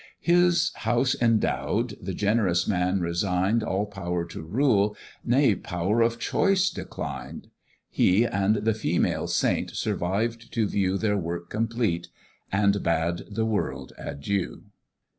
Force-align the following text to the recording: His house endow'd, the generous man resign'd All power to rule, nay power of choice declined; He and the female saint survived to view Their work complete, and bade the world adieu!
His 0.19 0.71
house 0.77 1.15
endow'd, 1.21 1.95
the 2.01 2.15
generous 2.15 2.67
man 2.67 3.01
resign'd 3.01 3.61
All 3.61 3.85
power 3.85 4.25
to 4.29 4.41
rule, 4.41 4.95
nay 5.23 5.53
power 5.53 6.01
of 6.01 6.17
choice 6.17 6.71
declined; 6.71 7.51
He 7.87 8.23
and 8.25 8.55
the 8.65 8.73
female 8.73 9.27
saint 9.27 9.75
survived 9.75 10.51
to 10.53 10.65
view 10.67 10.97
Their 10.97 11.17
work 11.17 11.51
complete, 11.51 12.07
and 12.51 12.81
bade 12.81 13.25
the 13.29 13.45
world 13.45 13.93
adieu! 13.95 14.63